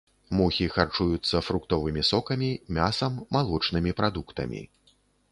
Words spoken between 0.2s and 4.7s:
Мухі харчуюцца фруктовымі сокамі, мясам, малочнымі прадуктамі.